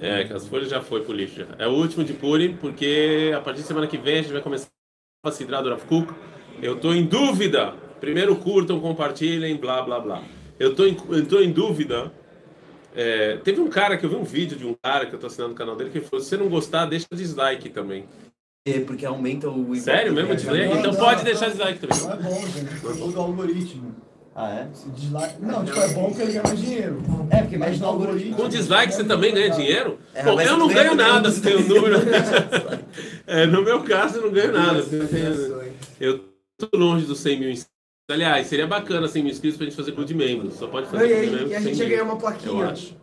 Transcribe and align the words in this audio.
É, 0.00 0.24
que 0.24 0.32
as 0.32 0.46
folhas 0.46 0.68
já 0.70 0.80
foi 0.80 1.02
pro 1.02 1.12
lixo. 1.12 1.46
É 1.58 1.66
o 1.66 1.72
último 1.72 2.02
de 2.02 2.14
Purim, 2.14 2.56
porque 2.56 3.32
a 3.36 3.40
partir 3.40 3.60
de 3.60 3.66
semana 3.66 3.86
que 3.86 3.98
vem 3.98 4.18
a 4.18 4.22
gente 4.22 4.32
vai 4.32 4.40
começar 4.40 4.68
a 5.24 5.30
Sidra 5.30 5.62
do 5.62 5.68
Rav 5.68 5.84
Kuk. 5.84 6.12
Eu 6.62 6.76
tô 6.76 6.94
em 6.94 7.04
dúvida. 7.04 7.74
Primeiro 8.00 8.34
curtam, 8.36 8.80
compartilhem, 8.80 9.56
blá 9.56 9.82
blá 9.82 10.00
blá. 10.00 10.22
Eu 10.58 10.74
tô 10.74 10.86
em, 10.86 10.96
eu 11.10 11.26
tô 11.26 11.40
em 11.40 11.52
dúvida. 11.52 12.10
É, 12.96 13.36
teve 13.36 13.60
um 13.60 13.68
cara 13.68 13.96
que 13.96 14.04
eu 14.04 14.10
vi 14.10 14.16
um 14.16 14.24
vídeo 14.24 14.56
de 14.56 14.66
um 14.66 14.74
cara 14.82 15.06
que 15.06 15.14
eu 15.14 15.18
tô 15.18 15.26
assinando 15.26 15.50
no 15.50 15.56
canal 15.56 15.76
dele 15.76 15.90
que 15.90 16.00
falou: 16.00 16.22
se 16.22 16.30
você 16.30 16.36
não 16.38 16.48
gostar, 16.48 16.86
deixa 16.86 17.06
dislike 17.12 17.68
também. 17.68 18.06
É, 18.66 18.80
porque 18.80 19.06
aumenta 19.06 19.48
o 19.48 19.74
Sério 19.76 20.12
mesmo? 20.12 20.34
Dislike? 20.34 20.78
Então 20.78 20.94
pode 20.94 21.24
deixar 21.24 21.48
dislike 21.48 21.78
também. 21.78 21.98
Não 21.98 22.12
é 22.12 22.16
bom, 22.16 22.46
gente. 22.46 22.80
Causa 22.80 23.12
do 23.12 23.20
algoritmo. 23.20 23.94
Ah, 24.34 24.48
é? 24.50 24.68
Dislike... 24.94 25.42
Não, 25.42 25.64
tipo, 25.64 25.78
é 25.80 25.88
bom 25.88 26.06
porque 26.08 26.22
ele 26.22 26.32
ganha 26.32 26.42
mais 26.44 26.60
dinheiro. 26.60 27.02
É, 27.30 27.42
porque 27.42 27.58
mexe 27.58 27.80
no 27.80 27.86
algoritmo. 27.86 28.36
Com 28.36 28.48
dislike 28.48 28.94
você 28.94 29.04
também 29.04 29.34
ganha 29.34 29.50
dinheiro? 29.50 29.98
É, 30.14 30.22
Bom, 30.22 30.40
eu 30.40 30.56
não 30.56 30.68
ganho 30.68 30.94
nada 30.94 31.30
se 31.30 31.42
tem 31.42 31.56
um 31.56 31.66
número. 31.66 31.96
É, 33.26 33.46
no 33.46 33.62
meu 33.62 33.84
caso, 33.84 34.16
eu 34.16 34.22
não 34.22 34.32
ganho 34.32 34.52
nada. 34.52 34.82
Eu 36.00 36.24
tô 36.58 36.76
longe 36.76 37.06
dos 37.06 37.20
100 37.20 37.38
mil 37.38 37.50
inscritos. 37.50 37.70
Aliás, 38.10 38.48
seria 38.48 38.66
bacana 38.66 39.06
100 39.06 39.22
mil 39.22 39.30
inscritos 39.32 39.56
pra 39.56 39.66
gente 39.66 39.76
fazer 39.76 39.92
clube 39.92 40.08
de 40.08 40.14
membros. 40.14 40.54
Só 40.54 40.66
pode 40.66 40.88
fazer 40.88 41.04
e 41.06 41.08
clube 41.08 41.26
de 41.26 41.30
membros 41.30 41.50
e 41.52 41.54
a 41.54 41.58
com 41.58 41.64
100 41.64 41.74
gente 41.74 41.82
ia 41.82 41.88
ganhar 41.88 42.02
uma 42.02 42.14
Eu 42.14 42.18
plaquinha. 42.18 42.66
acho. 42.70 42.96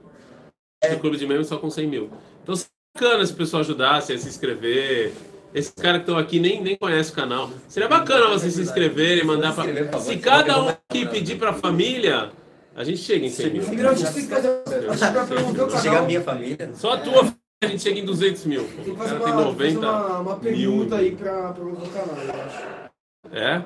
É. 0.83 0.95
clube 0.95 1.17
de 1.17 1.25
membros 1.25 1.47
só 1.47 1.57
com 1.57 1.69
100 1.69 1.87
mil. 1.87 2.09
Então, 2.43 2.55
seria 2.55 2.69
bacana 2.93 3.25
se 3.25 3.31
o 3.31 3.35
pessoal 3.37 3.61
ajudasse 3.61 4.11
a 4.11 4.17
se 4.17 4.27
inscrever. 4.27 5.13
Esses 5.53 5.71
caras 5.71 5.97
que 5.99 6.03
estão 6.03 6.17
aqui 6.17 6.39
nem, 6.39 6.61
nem 6.61 6.75
conhecem 6.75 7.13
o 7.13 7.15
canal. 7.15 7.49
Seria 7.67 7.87
bacana 7.87 8.27
vocês 8.29 8.53
se 8.53 8.61
inscreverem, 8.61 9.23
mandar 9.25 9.53
pra... 9.55 9.99
Se 9.99 10.17
cada 10.17 10.61
um 10.63 10.67
aqui 10.69 11.05
pedir 11.07 11.37
pra 11.37 11.53
família, 11.53 12.29
a 12.75 12.83
gente 12.83 12.99
chega 12.99 13.25
em 13.25 13.29
100 13.29 13.49
mil. 13.51 13.61
A. 13.63 13.89
A 13.89 13.93
o 13.93 13.97
Chega 14.97 15.19
a 15.19 15.79
canal. 15.79 16.05
minha 16.05 16.21
família. 16.21 16.71
Só 16.75 16.93
a 16.93 16.97
tua 16.97 17.13
família 17.19 17.37
a 17.63 17.67
gente 17.67 17.81
chega 17.81 17.99
em 17.99 18.05
200 18.05 18.45
mil. 18.45 18.63
pô. 18.63 18.69
Tem 18.75 18.83
que 18.83 18.91
O 18.91 18.95
fazer 18.95 19.19
cara 19.19 19.31
uma, 19.31 19.55
tem 19.55 19.55
que 19.55 19.57
fazer 19.57 19.73
90 19.75 19.79
uma, 19.79 20.19
uma 20.19 20.31
mil. 20.31 20.39
pergunta 20.39 20.95
aí 20.97 21.15
pra 21.15 21.53
promover 21.53 21.87
o 21.87 21.91
canal, 21.91 22.17
eu 22.23 22.41
acho. 22.43 22.57
É? 23.31 23.63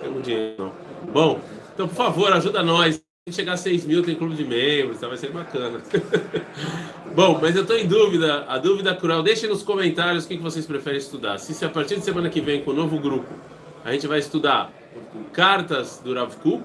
Tenho 0.00 0.22
dinheiro 0.22 0.54
não. 0.58 1.12
Bom, 1.12 1.40
então 1.74 1.88
por 1.88 1.94
favor, 1.94 2.32
ajuda 2.32 2.62
nós. 2.62 3.02
Se 3.28 3.34
chegar 3.34 3.54
a 3.54 3.56
6 3.56 3.86
mil, 3.86 4.02
tem 4.02 4.14
clube 4.14 4.34
de 4.34 4.44
membros, 4.44 5.00
tá? 5.00 5.08
vai 5.08 5.16
ser 5.16 5.30
bacana. 5.30 5.80
Bom, 7.14 7.38
mas 7.40 7.54
eu 7.54 7.62
estou 7.62 7.78
em 7.78 7.86
dúvida, 7.86 8.44
a 8.48 8.58
dúvida 8.58 8.94
cruel. 8.94 9.22
Deixem 9.22 9.48
nos 9.48 9.62
comentários 9.62 10.24
o 10.24 10.28
que 10.28 10.36
vocês 10.36 10.66
preferem 10.66 10.98
estudar. 10.98 11.38
Se, 11.38 11.54
se 11.54 11.64
a 11.64 11.68
partir 11.68 11.96
de 11.96 12.04
semana 12.04 12.28
que 12.28 12.40
vem, 12.40 12.64
com 12.64 12.72
o 12.72 12.74
novo 12.74 12.98
grupo, 12.98 13.32
a 13.84 13.92
gente 13.92 14.06
vai 14.08 14.18
estudar 14.18 14.72
cartas 15.32 16.00
do 16.02 16.12
Rav 16.12 16.34
Kuk, 16.38 16.64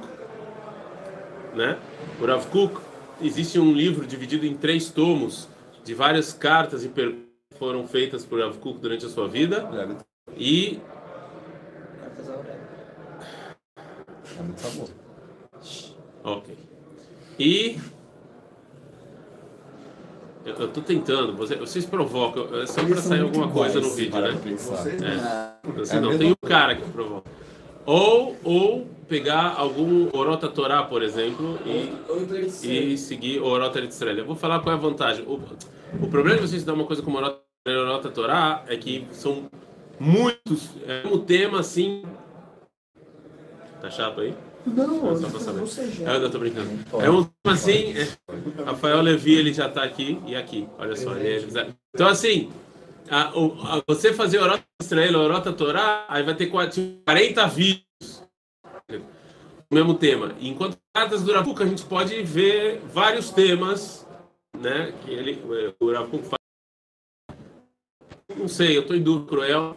né? 1.54 1.78
O 2.20 2.26
Rav 2.26 2.48
Kuk, 2.48 2.82
existe 3.22 3.60
um 3.60 3.72
livro 3.72 4.08
dividido 4.08 4.44
em 4.46 4.56
três 4.56 4.90
tomos 4.90 5.48
de 5.84 5.94
várias 5.94 6.34
cartas 6.34 6.84
e 6.84 6.90
perguntas 6.90 7.30
que 7.52 7.60
foram 7.60 7.88
feitas 7.88 8.26
por 8.26 8.40
Rav 8.40 8.58
Kuk 8.58 8.80
durante 8.80 9.06
a 9.06 9.10
sua 9.10 9.28
vida. 9.28 9.70
E 10.36 10.80
É. 12.48 12.60
Ok. 16.24 16.58
E. 17.38 17.80
Eu, 20.50 20.56
eu 20.58 20.68
tô 20.68 20.82
tentando, 20.82 21.34
você- 21.36 21.56
vocês 21.56 21.86
provocam, 21.86 22.44
é 22.62 22.66
só 22.66 22.76
pra 22.82 22.84
Eles 22.84 23.00
são 23.00 23.10
sair 23.10 23.22
alguma 23.22 23.48
coisa 23.50 23.80
no 23.80 23.90
vídeo, 23.92 24.12
Para 24.12 24.32
né? 24.32 24.40
Vocês? 24.58 25.02
É. 25.02 25.96
É 25.96 26.00
não, 26.00 26.10
mesmo? 26.10 26.18
tem 26.20 26.32
um 26.32 26.48
cara 26.48 26.76
que 26.76 26.90
provoca. 26.90 27.30
Ou, 27.86 28.36
ou 28.44 28.88
pegar 29.08 29.56
algum 29.58 30.10
Orota 30.14 30.48
Torá, 30.48 30.84
por 30.84 31.02
exemplo, 31.02 31.58
e, 31.66 32.92
e 32.94 32.98
seguir 32.98 33.40
o 33.40 33.46
Orota 33.46 33.80
Israel. 33.80 34.18
Eu 34.18 34.26
vou 34.26 34.36
falar 34.36 34.60
qual 34.60 34.74
é 34.76 34.78
a 34.78 34.82
vantagem. 34.82 35.26
O, 35.26 35.40
o 36.02 36.08
problema 36.08 36.40
de 36.40 36.48
você 36.48 36.56
estudar 36.58 36.74
uma 36.74 36.86
coisa 36.86 37.02
como 37.02 37.18
Orota, 37.18 37.42
Orota 37.68 38.10
Torá 38.10 38.64
é 38.68 38.76
que 38.78 39.08
são 39.12 39.50
muitos, 40.00 40.70
é 40.88 41.08
um 41.08 41.18
tema 41.20 41.60
assim. 41.62 42.04
Tá 43.82 43.90
chato 43.90 44.22
aí? 44.22 44.34
Não, 44.66 45.12
É 45.12 45.16
só 45.18 45.30
pra 45.30 45.40
saber. 45.40 45.60
não 45.60 45.68
seja. 45.68 46.10
É, 46.10 46.16
eu 46.18 46.30
tô 46.30 46.40
brincando. 46.40 46.70
É 47.02 47.10
um 47.10 47.24
tema 47.24 47.56
assim. 47.56 47.94
é- 47.98 48.64
Rafael 48.66 49.02
Levi, 49.02 49.36
ele 49.36 49.54
já 49.54 49.70
tá 49.70 49.84
aqui 49.84 50.20
e 50.28 50.36
aqui. 50.36 50.68
Olha 50.78 50.96
só. 50.96 51.16
ele 51.16 51.28
é- 51.60 51.74
então, 51.94 52.08
assim, 52.08 52.52
a- 53.10 53.30
a- 53.30 53.84
você 53.88 54.14
fazer 54.14 54.40
Orota 54.40 54.64
Israel, 54.82 55.20
Orota 55.20 55.54
Torá, 55.54 56.06
aí 56.10 56.24
vai 56.24 56.36
ter 56.36 56.48
40 56.48 57.48
vídeos. 57.48 57.86
O 59.72 59.76
mesmo 59.76 59.94
tema. 59.94 60.36
Enquanto 60.42 60.78
cartas 60.96 61.22
do 61.24 61.32
Ravuca, 61.32 61.64
a 61.64 61.68
gente 61.68 61.86
pode 61.86 62.22
ver 62.24 62.82
vários 62.92 63.30
temas, 63.30 64.06
né? 64.58 64.92
Que 65.04 65.12
ele, 65.12 65.42
o 65.80 65.92
Ravuca 65.94 66.24
faz. 66.24 67.38
Não 68.38 68.48
sei, 68.48 68.78
eu 68.78 68.86
tô 68.86 68.94
em 68.94 69.02
dúvida, 69.02 69.28
cruel. 69.30 69.76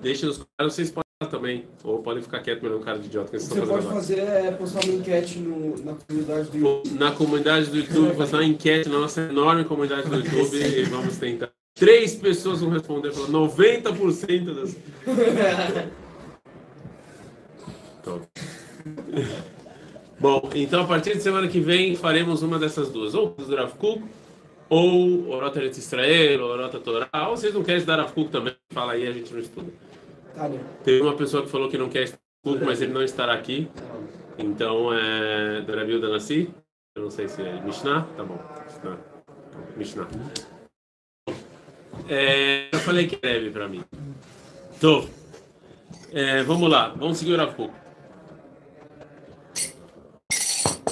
Deixa 0.00 0.26
nos 0.26 0.36
comentários, 0.38 0.74
vocês 0.74 0.90
podem 0.90 1.02
também. 1.26 1.64
Ou 1.84 2.02
podem 2.02 2.22
ficar 2.22 2.40
quietos, 2.40 2.62
melhor 2.62 2.78
um 2.78 2.82
cara 2.82 2.98
de 2.98 3.06
idiota 3.06 3.30
que 3.30 3.38
vocês 3.38 3.48
Você 3.48 3.60
estão 3.60 3.68
pode 3.68 3.86
fazendo 3.86 4.20
agora. 4.22 4.36
fazer, 4.36 4.48
é, 4.48 4.50
postar 4.52 4.84
uma 4.84 4.94
enquete 4.94 5.38
no, 5.38 5.84
na 5.84 5.94
comunidade 5.94 6.50
do 6.50 6.58
YouTube. 6.58 6.98
na 6.98 7.12
comunidade 7.12 7.70
do 7.70 7.76
YouTube, 7.76 8.16
fazer 8.16 8.36
uma 8.36 8.44
enquete 8.44 8.88
na 8.88 8.98
nossa 8.98 9.20
enorme 9.22 9.64
comunidade 9.64 10.08
do 10.08 10.16
YouTube 10.16 10.56
e 10.56 10.82
vamos 10.84 11.16
tentar. 11.16 11.50
Três 11.74 12.14
pessoas 12.14 12.60
vão 12.60 12.70
responder, 12.70 13.12
falando 13.12 13.48
90% 13.48 14.54
das. 14.54 14.76
Então. 18.00 18.20
Bom, 20.18 20.50
então 20.54 20.82
a 20.82 20.86
partir 20.86 21.16
de 21.16 21.22
semana 21.22 21.48
que 21.48 21.60
vem 21.60 21.96
faremos 21.96 22.42
uma 22.42 22.58
dessas 22.58 22.90
duas, 22.90 23.14
ou 23.14 23.30
do 23.30 23.56
Rav 23.56 23.72
Kuk, 23.74 24.02
ou 24.68 25.28
Orota 25.28 25.64
Israel, 25.64 26.42
ou 26.44 26.50
Orota 26.50 26.78
Torá, 26.78 27.08
ou 27.28 27.36
vocês 27.36 27.54
não 27.54 27.62
querem 27.62 27.78
estudar 27.78 27.96
Rav 27.96 28.12
Kuk 28.12 28.30
também, 28.30 28.54
fala 28.70 28.92
aí, 28.92 29.06
a 29.06 29.12
gente 29.12 29.32
não 29.32 29.40
estuda. 29.40 29.72
Teve 30.84 31.00
uma 31.00 31.16
pessoa 31.16 31.42
que 31.42 31.48
falou 31.50 31.68
que 31.68 31.78
não 31.78 31.88
quer 31.88 32.08
Kuk, 32.44 32.64
mas 32.64 32.82
ele 32.82 32.92
não 32.92 33.02
estará 33.02 33.34
aqui, 33.34 33.70
então 34.36 34.92
é 34.92 35.60
do 35.60 35.76
Rabi 35.76 36.00
da 36.00 36.08
Nassi, 36.08 36.52
eu 36.96 37.04
não 37.04 37.10
sei 37.10 37.28
se 37.28 37.40
é 37.40 37.60
Mishnah, 37.60 38.02
tá 38.16 38.24
bom, 38.24 38.38
Mishnah. 39.76 40.08
É, 42.08 42.68
eu 42.72 42.78
falei 42.80 43.06
que 43.06 43.16
é 43.24 43.32
Rebbe 43.32 43.50
pra 43.50 43.68
mim. 43.68 43.84
Tô. 44.80 45.04
É, 46.12 46.42
vamos 46.42 46.68
lá, 46.68 46.88
vamos 46.88 47.18
seguir 47.18 47.38
o 47.38 47.54
Kuk. 47.54 47.72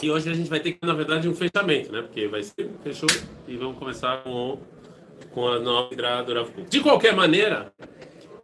E 0.02 0.10
hoje 0.10 0.30
a 0.30 0.34
gente 0.34 0.48
vai 0.48 0.60
ter 0.60 0.72
que, 0.72 0.86
na 0.86 0.94
verdade, 0.94 1.28
um 1.28 1.34
fechamento, 1.34 1.92
né? 1.92 2.00
Porque 2.00 2.26
vai 2.28 2.42
ser, 2.42 2.70
fechou, 2.82 3.08
e 3.46 3.56
vamos 3.56 3.78
começar 3.78 4.22
com, 4.22 4.58
com 5.32 5.48
a 5.48 5.58
nova 5.58 5.92
entrada 5.92 6.32
do. 6.32 6.62
De 6.68 6.80
qualquer 6.80 7.14
maneira, 7.14 7.70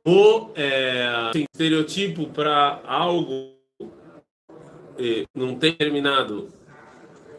o 0.07 0.51
é, 0.55 1.09
assim, 1.31 1.45
estereotipo 1.53 2.29
para 2.29 2.81
algo 2.87 3.57
eh, 4.97 5.27
não 5.35 5.57
terminado, 5.57 6.49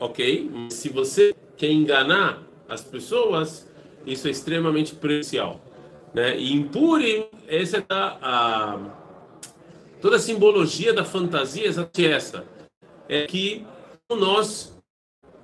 ok? 0.01 0.50
Mas 0.53 0.73
se 0.73 0.89
você 0.89 1.33
quer 1.55 1.72
enganar 1.72 2.44
as 2.67 2.83
pessoas, 2.83 3.72
isso 4.05 4.28
é 4.28 4.31
extremamente 4.31 4.94
prejudicial. 4.94 5.61
Né? 6.13 6.38
E 6.38 6.51
em 6.51 6.63
Purim, 6.67 7.28
essa 7.47 7.78
é 7.78 7.85
a, 7.89 8.17
a, 8.22 8.79
toda 10.01 10.17
a 10.17 10.19
simbologia 10.19 10.94
da 10.94 11.05
fantasia 11.05 11.63
é 11.63 11.67
exatamente 11.67 12.05
essa. 12.05 12.45
É 13.07 13.25
que 13.25 13.66
nós, 14.09 14.78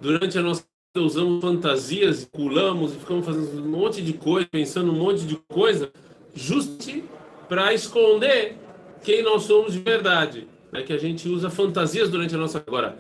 durante 0.01 0.38
a 0.38 0.41
nossa 0.41 0.66
vida, 0.94 1.07
usamos 1.07 1.41
fantasias, 1.41 2.25
pulamos 2.25 2.94
e 2.94 3.00
ficamos 3.00 3.25
fazendo 3.25 3.63
um 3.63 3.69
monte 3.69 4.01
de 4.01 4.11
coisa, 4.11 4.45
pensando 4.51 4.91
um 4.91 4.95
monte 4.95 5.25
de 5.25 5.38
coisa, 5.47 5.90
justo 6.34 7.04
para 7.48 7.74
esconder 7.74 8.58
quem 9.04 9.22
nós 9.22 9.44
somos 9.44 9.74
de 9.74 9.80
verdade. 9.80 10.48
Né? 10.72 10.82
Que 10.84 10.94
a 10.94 10.98
gente 10.98 11.28
usa 11.30 11.50
fantasias 11.50 12.10
durante 12.10 12.34
a 12.36 12.38
nossa 12.38 12.64
agora. 12.66 12.98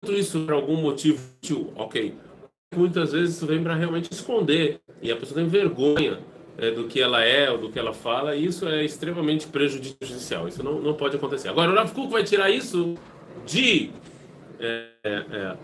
Tudo 0.00 0.18
isso 0.18 0.44
por 0.44 0.52
algum 0.52 0.76
motivo 0.76 1.20
útil, 1.36 1.72
ok. 1.76 2.14
Muitas 2.74 3.12
vezes 3.12 3.36
isso 3.36 3.46
vem 3.46 3.62
para 3.62 3.74
realmente 3.74 4.10
esconder 4.12 4.80
e 5.00 5.10
a 5.10 5.16
pessoa 5.16 5.40
tem 5.40 5.48
vergonha 5.48 6.18
é, 6.58 6.70
do 6.70 6.84
que 6.84 7.00
ela 7.00 7.22
é 7.22 7.50
ou 7.50 7.58
do 7.58 7.70
que 7.70 7.78
ela 7.78 7.92
fala, 7.92 8.34
e 8.34 8.44
isso 8.44 8.68
é 8.68 8.84
extremamente 8.84 9.46
prejudicial. 9.46 10.48
Isso 10.48 10.62
não, 10.62 10.80
não 10.80 10.94
pode 10.94 11.16
acontecer. 11.16 11.48
Agora, 11.48 11.70
o 11.70 11.74
Rav 11.74 11.92
Kuk 11.92 12.10
vai 12.10 12.24
tirar 12.24 12.50
isso 12.50 12.94
de 13.46 13.90
é, 14.58 14.88
é, 15.04 15.56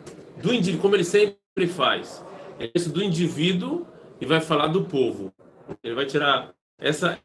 do 0.42 0.52
indivíduo, 0.52 0.82
como 0.82 0.96
ele 0.96 1.04
sempre 1.04 1.66
faz, 1.68 2.24
é 2.58 2.70
isso 2.74 2.90
do 2.90 3.02
indivíduo 3.02 3.86
e 4.20 4.26
vai 4.26 4.40
falar 4.40 4.68
do 4.68 4.84
povo. 4.84 5.32
Ele 5.82 5.94
vai 5.94 6.06
tirar 6.06 6.52
essa 6.79 7.19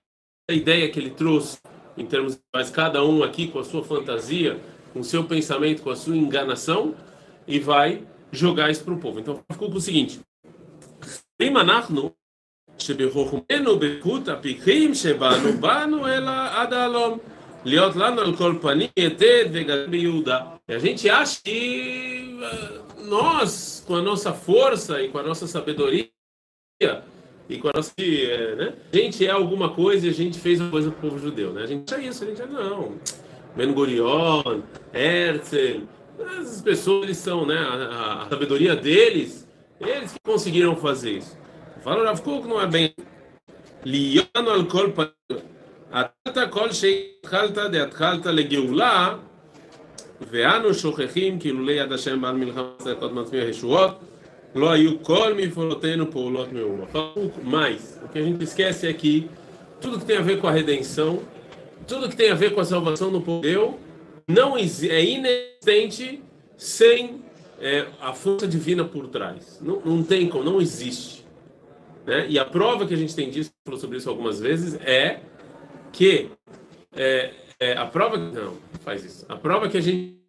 ideia 0.51 0.91
que 0.91 0.99
ele 0.99 1.11
trouxe 1.11 1.59
em 1.97 2.07
termos 2.07 2.35
de 2.35 2.73
cada 2.73 3.05
um 3.05 3.23
aqui 3.23 3.49
com 3.49 3.59
a 3.59 3.65
sua 3.65 3.85
fantasia, 3.85 4.59
com 4.93 5.01
o 5.01 5.05
seu 5.05 5.25
pensamento, 5.25 5.83
com 5.83 5.91
a 5.91 5.97
sua 5.97 6.17
enganação 6.17 6.95
e 7.47 7.59
vai 7.59 8.07
jogar 8.33 8.71
isso 8.71 8.85
para 8.85 8.95
o 8.95 8.99
povo. 8.99 9.21
Então 9.21 9.43
ficou 9.51 9.71
com 9.71 9.77
o 9.77 9.81
seguinte: 9.81 10.21
Imanachnu 11.41 12.15
שבחוכמנו 12.81 13.79
בקות 13.79 14.29
הפיקחים 14.29 14.95
שבאנו, 14.95 15.53
באנו 15.61 16.07
אל 16.07 16.29
עד 16.29 16.73
ההלום. 16.73 17.19
להיות 17.65 17.97
לנו 17.97 18.21
על 18.21 18.37
כל 18.37 18.55
פנים 18.63 18.89
יתד 18.97 19.45
וגדל 19.53 19.87
ביהודה. 19.87 20.41
E 20.69 20.73
a 20.73 20.79
gente 20.79 21.11
acha 21.11 21.43
que 21.43 22.39
eh, 22.43 22.81
nós, 23.05 23.85
com 23.87 23.97
a 23.97 24.03
nossa 24.03 24.33
força 24.33 25.03
e 25.03 25.09
com 25.09 25.19
a 25.19 25.23
nossa 25.23 25.47
sabedoria, 25.47 26.09
e 27.49 27.59
com 27.59 27.69
a 27.69 27.73
nossa. 27.75 27.93
é, 27.99 28.55
Né? 28.57 28.73
A 28.93 28.97
gente 28.97 29.27
é 29.27 29.31
alguma 29.31 29.69
coisa 29.71 30.07
e 30.07 30.11
a 30.11 30.13
gente 30.13 30.39
fez 30.39 30.61
uma 30.61 30.71
coisa 30.71 30.91
para 30.91 30.99
o 31.07 31.11
povo 31.11 31.19
judeu. 31.23 31.53
Né? 31.53 31.63
A 31.63 31.67
gente 31.67 31.93
é 31.95 32.01
isso, 32.01 32.25
a 32.25 32.27
gente 32.27 32.43
é 32.43 32.47
não. 32.47 32.95
Ben 33.57 33.73
Gurion, 33.73 34.61
Herzl, 34.95 35.83
essas 36.39 36.61
pessoas 36.63 37.05
eles 37.05 37.17
são, 37.17 37.45
né? 37.47 37.57
A, 37.59 37.75
a- 37.75 38.23
a 38.23 38.29
sabedoria 38.29 38.77
deles, 38.77 39.49
eles 39.81 40.13
que 40.13 40.19
conseguiram 40.23 40.77
fazer 40.77 41.13
isso. 41.19 41.37
Fala 41.83 42.05
Rav 42.05 42.21
Kuk, 42.23 42.47
não 42.47 42.61
é 42.61 42.67
bem. 42.67 42.95
Liano 43.85 44.51
al 44.51 44.67
kol 44.67 44.93
pa- 44.93 45.13
atata 45.93 46.47
kol 46.49 46.69
שהתחלת 46.73 47.59
דהתחלת 47.59 48.27
לגאולה 48.27 49.17
ואנו 50.31 50.75
שוכחים 50.75 51.39
כי 51.39 51.53
לולא 51.53 51.71
יד 51.73 51.93
השם 51.93 52.21
בעל 52.21 52.35
מלחמה 52.37 52.69
צדקות 52.79 53.13
מצמיע 53.13 53.45
ישועות 53.45 53.99
Lo 54.56 54.70
ayukol 54.70 55.36
mifotenu 55.36 56.08
poulot 56.08 56.54
meuma. 56.54 56.88
Mas, 57.44 58.00
o 58.02 58.08
que 58.08 58.20
a 58.20 58.24
gente 58.24 58.42
esquece 58.42 58.88
é 58.88 58.94
que 58.94 59.30
tudo 59.82 60.00
que 60.00 60.06
tem 60.06 60.18
a 60.18 60.22
ver 60.22 60.40
com 60.40 60.48
a 60.48 60.52
redenção, 60.52 61.20
tudo 61.86 62.08
que 62.08 62.16
tem 62.16 62.32
a 62.32 62.36
ver 62.36 62.54
com 62.54 62.62
a 62.62 62.66
salvação 62.66 63.12
do 63.12 63.20
povo 63.20 63.42
deu, 63.42 63.78
não 64.26 64.58
é 64.58 65.04
inexistente 65.04 66.24
sem 66.56 67.22
é, 67.60 67.86
a 68.00 68.14
força 68.14 68.48
divina 68.48 68.86
por 68.86 69.10
trás. 69.10 69.60
Não, 69.62 69.82
não 69.82 70.02
tem 70.02 70.30
como, 70.30 70.46
não 70.46 70.62
existe. 70.62 71.26
Né? 72.06 72.28
E 72.30 72.40
a 72.40 72.46
prova 72.46 72.86
que 72.86 72.94
a 72.94 72.98
gente 72.98 73.14
tem 73.14 73.30
disso, 73.30 73.52
falou 73.66 73.80
sobre 73.80 73.98
isso 73.98 74.10
algumas 74.10 74.40
vezes, 74.40 74.76
é 74.86 75.20
que 75.92 76.30
é, 76.96 77.32
é, 77.60 77.74
a 77.74 77.86
prova 77.86 78.18
não 78.18 78.54
faz 78.86 79.04
isso. 79.04 79.26
A 79.28 79.36
prova 79.36 79.68
que 79.68 79.78
a 79.78 79.82
gente 79.82 80.25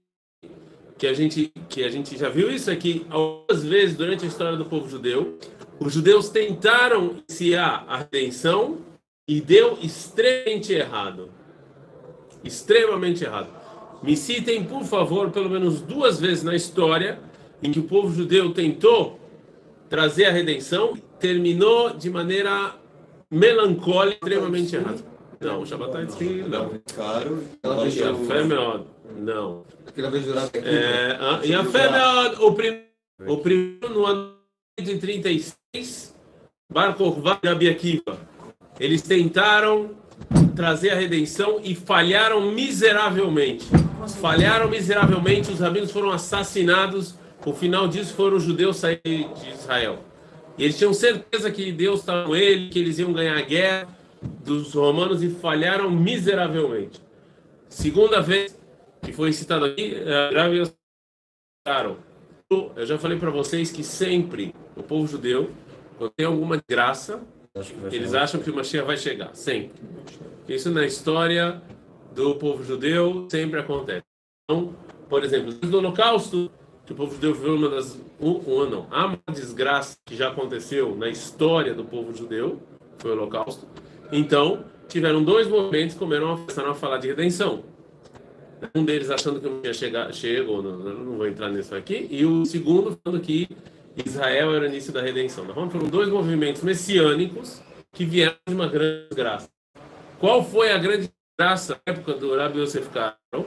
que 0.99 1.07
a 1.07 1.13
gente 1.13 1.53
que 1.69 1.85
a 1.85 1.91
gente 1.91 2.17
já 2.17 2.29
viu 2.29 2.51
isso 2.51 2.75
que 2.77 3.07
algumas 3.11 3.65
vezes 3.65 3.97
durante 3.97 4.25
a 4.25 4.29
história 4.29 4.57
do 4.57 4.65
povo 4.65 4.89
judeu, 4.89 5.39
os 5.79 5.93
judeus 5.93 6.29
tentaram 6.29 7.17
iniciar 7.29 7.85
a 7.87 7.99
redenção 7.99 8.79
e 9.29 9.41
deu 9.41 9.79
extremamente 9.83 10.73
errado. 10.73 11.31
Extremamente 12.43 13.25
errado. 13.25 13.49
Me 14.03 14.17
citem, 14.17 14.65
por 14.65 14.85
favor, 14.85 15.31
pelo 15.31 15.51
menos 15.51 15.81
duas 15.81 16.21
vezes 16.21 16.45
na 16.45 16.55
história 16.55 17.19
em 17.63 17.73
que 17.73 17.81
o 17.81 17.85
povo 17.85 18.15
judeu 18.15 18.53
tentou 18.53 19.19
trazer 19.89 20.27
a 20.27 20.33
redenção, 20.33 20.95
terminou 21.19 21.91
de 21.91 22.09
maneira 22.11 22.75
melancólica, 23.31 24.19
extremamente 24.23 24.77
errado. 24.77 25.16
Não, 25.41 25.61
o 25.61 25.67
Shabbat 25.67 26.07
Tzvi, 26.07 26.45
não. 26.49 26.71
Caro. 26.95 27.45
Yafé 27.65 28.45
Meod, 28.45 28.85
não. 29.17 29.65
Aquela 29.87 30.11
vez 30.11 30.25
jurava 30.25 30.49
que 30.51 30.59
É, 30.59 31.17
ah, 31.21 31.41
Yafé 31.45 31.91
Meod, 31.91 32.37
o, 32.41 32.53
prim, 32.53 32.81
o 33.27 33.37
primeiro 33.39 33.91
no 33.91 34.07
ano 34.07 34.35
de 34.81 34.99
36, 34.99 36.15
Bar 36.73 36.95
Kokhba 36.95 37.39
e 37.43 37.49
Rabi 37.49 37.69
Akiva. 37.69 38.19
Eles 38.81 39.03
tentaram 39.03 39.91
trazer 40.55 40.91
a 40.91 40.95
redenção 40.95 41.61
e 41.63 41.75
falharam 41.75 42.51
miseravelmente. 42.51 43.67
Falharam 44.21 44.69
miseravelmente, 44.69 45.51
os 45.51 45.61
rabinos 45.61 45.91
foram 45.91 46.11
assassinados. 46.11 47.15
O 47.45 47.53
final 47.53 47.87
disso 47.89 48.15
foram 48.15 48.37
os 48.37 48.43
judeus 48.43 48.77
saírem 48.77 49.33
de 49.35 49.51
Israel. 49.51 49.99
E 50.59 50.65
eles 50.65 50.79
tinham 50.79 50.95
certeza 50.95 51.51
que 51.51 51.71
Deus 51.71 52.01
estava 52.01 52.25
com 52.25 52.35
ele, 52.35 52.71
que 52.71 52.79
eles 52.79 52.99
iam 52.99 53.13
ganhar 53.13 53.37
a 53.37 53.43
guerra 53.43 53.96
dos 54.23 54.75
romanos 54.75 55.23
e 55.23 55.31
falharam 55.31 55.91
miseravelmente. 55.91 57.01
Segunda 57.69 58.21
vez 58.21 58.59
que 59.03 59.13
foi 59.13 59.33
citado 59.33 59.65
aqui, 59.65 59.95
eh, 59.95 60.31
Rabi 60.35 60.63
Caro. 61.65 61.99
Eu 62.51 62.87
já 62.87 62.97
falei 62.97 63.19
para 63.19 63.31
vocês 63.31 63.73
que 63.73 63.83
sempre 63.83 64.55
o 64.77 64.83
povo 64.83 65.07
judeu, 65.07 65.51
quando 65.99 66.13
tem 66.13 66.27
alguma 66.27 66.63
graça, 66.69 67.21
eles 67.91 68.15
acham 68.15 68.41
que 68.41 68.51
o 68.51 68.55
Mashiach 68.55 68.87
vai 68.87 68.97
chegar, 68.97 69.35
sempre. 69.35 69.83
Isso 70.49 70.71
na 70.71 70.85
história 70.85 71.61
do 72.15 72.37
povo 72.37 72.63
judeu 72.63 73.27
sempre 73.31 73.59
acontece. 73.59 74.05
Então, 74.45 74.75
por 75.09 75.25
exemplo, 75.25 75.55
no 75.63 75.79
Holocausto, 75.79 76.51
que 76.85 76.93
o 76.93 76.97
povo 76.97 77.15
judeu 77.15 77.35
viveu 77.35 77.57
uma 77.57 77.69
das 77.69 77.99
um, 78.21 78.31
um 78.31 78.71
não, 78.71 78.87
uma 78.87 79.19
desgraça 79.35 79.97
que 80.05 80.15
já 80.15 80.29
aconteceu 80.29 80.95
na 80.95 81.09
história 81.09 81.75
do 81.75 81.85
povo 81.85 82.15
judeu, 82.15 82.63
foi 82.99 83.11
o 83.11 83.15
Holocausto. 83.15 83.67
Então, 84.13 84.65
tiveram 84.89 85.23
dois 85.23 85.49
movimentos 85.49 85.95
que 85.95 85.99
começaram 85.99 86.71
a 86.71 86.75
falar 86.75 86.99
de 86.99 87.09
redenção. 87.09 87.65
Um 88.75 88.85
deles 88.85 89.11
achando 89.11 89.41
que 89.41 89.49
não 89.49 89.61
ia 89.63 89.75
chegar, 89.75 90.13
chegou, 90.13 90.63
não, 90.63 90.79
não 90.79 91.17
vou 91.17 91.27
entrar 91.27 91.51
nisso 91.51 91.75
aqui, 91.75 92.07
e 92.11 92.25
o 92.25 92.45
segundo 92.47 92.99
falando 93.05 93.21
que 93.21 93.49
Israel 94.05 94.55
era 94.55 94.65
o 94.65 94.67
início 94.67 94.93
da 94.93 95.03
redenção. 95.03 95.45
Então, 95.45 95.71
foram 95.71 95.89
dois 95.89 96.09
movimentos 96.09 96.63
messiânicos 96.63 97.61
que 97.93 98.05
vieram 98.05 98.37
de 98.47 98.55
uma 98.55 98.67
grande 98.67 99.15
graça. 99.15 99.49
Qual 100.19 100.43
foi 100.43 100.73
a 100.73 100.79
grande 100.79 101.11
graça 101.39 101.81
na 101.87 101.93
época 101.93 102.15
do 102.15 102.35
Rabi 102.35 102.61
Yosef 102.61 102.89
Karo, 102.89 103.47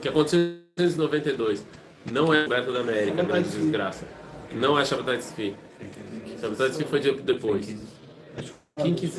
que 0.00 0.08
aconteceu 0.08 0.40
em 0.40 0.64
1992? 0.78 1.66
Não 2.12 2.32
é 2.32 2.44
a 2.44 2.46
da 2.46 2.80
América, 2.80 3.22
a 3.22 3.24
grande 3.24 3.48
desgraça. 3.48 4.06
Não 4.52 4.78
é 4.78 4.84
Shabbatai 4.84 5.18
Tzvi. 5.18 5.56
Shabbatai 6.40 6.70
Tzvi 6.70 6.84
foi 6.84 7.00
de- 7.00 7.22
depois. 7.22 7.76
Quem 8.76 8.94
que... 8.94 9.10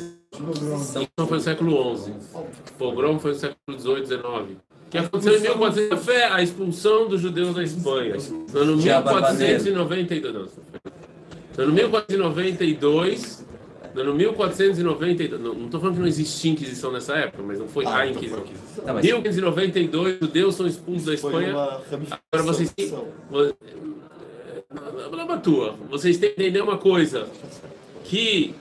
Então 1.12 1.26
foi 1.26 1.36
no 1.38 1.42
século 1.42 1.96
XI. 1.96 2.12
Pogrom 2.78 3.18
foi 3.18 3.32
no 3.32 3.38
século 3.38 3.78
XVIII, 3.78 4.06
XIX. 4.06 4.22
O 4.24 4.88
que 4.90 4.98
aconteceu 4.98 5.36
em 5.36 5.40
1400 5.42 6.04
foi 6.04 6.22
a 6.22 6.42
expulsão 6.42 7.08
dos 7.08 7.20
judeus 7.20 7.54
da 7.54 7.62
Espanha. 7.64 8.16
No 8.52 8.60
ano 8.60 8.76
1492. 8.76 10.60
Não, 11.56 11.56
no 11.56 11.62
ano 11.64 11.72
1492. 11.72 13.44
No 13.94 14.00
ano 14.02 14.14
1492. 14.14 15.40
Não 15.40 15.64
estou 15.64 15.80
falando 15.80 15.94
que 15.96 16.00
não 16.00 16.08
existia 16.08 16.52
Inquisição 16.52 16.92
nessa 16.92 17.14
época, 17.16 17.42
mas 17.42 17.58
não 17.58 17.66
foi 17.66 17.84
a 17.86 18.06
Inquisição. 18.06 18.44
Tá, 18.84 18.92
mas- 18.94 19.04
1592, 19.04 20.14
os 20.14 20.20
judeus 20.20 20.54
são 20.54 20.66
expulsos 20.66 21.06
da 21.06 21.14
Espanha. 21.14 21.50
Agora 21.50 22.44
vocês 22.44 22.72
têm. 22.72 22.92
Blá. 23.30 23.50
Vocês 25.90 26.18
têm 26.18 26.30
que 26.34 26.42
entender 26.42 26.60
uma 26.60 26.78
coisa. 26.78 27.26
Que, 28.04 28.54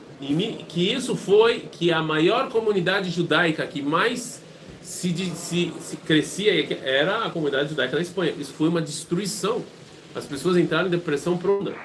que 0.67 0.93
isso 0.93 1.15
foi 1.15 1.61
que 1.61 1.91
a 1.91 2.01
maior 2.01 2.49
comunidade 2.49 3.09
judaica 3.09 3.65
que 3.67 3.81
mais 3.81 4.41
se, 4.81 5.13
se, 5.35 5.73
se 5.79 5.97
crescia 5.97 6.51
era 6.83 7.25
a 7.25 7.29
comunidade 7.29 7.69
judaica 7.69 7.95
da 7.95 8.01
Espanha. 8.01 8.33
Isso 8.37 8.53
foi 8.53 8.69
uma 8.69 8.81
destruição. 8.81 9.63
As 10.13 10.25
pessoas 10.25 10.57
entraram 10.57 10.87
em 10.87 10.91
depressão 10.91 11.37
profunda. 11.37 11.75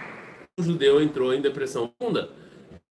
O 0.58 0.62
judeu 0.62 1.02
entrou 1.02 1.34
em 1.34 1.40
depressão 1.40 1.92
profunda. 1.98 2.30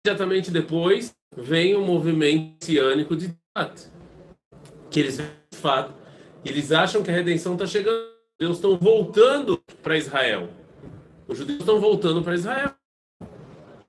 Imediatamente 0.05 0.51
depois 0.51 1.15
vem 1.37 1.75
o 1.75 1.83
movimento 1.83 2.55
messiânico 2.61 3.15
de 3.15 3.35
Tat 3.55 3.99
que 4.91 5.01
eles 5.01 5.17
de 5.17 5.57
fato, 5.59 5.93
eles 6.45 6.73
acham 6.73 7.03
que 7.03 7.11
a 7.11 7.15
redenção 7.15 7.55
está 7.55 7.67
chegando. 7.67 7.97
Os 7.97 8.47
judeus 8.47 8.57
estão 8.57 8.77
voltando 8.77 9.63
para 9.83 9.97
Israel. 9.97 10.49
Os 11.27 11.39
judeus 11.39 11.61
estão 11.61 11.81
voltando 11.81 12.23
para 12.23 12.35
Israel. 12.35 12.75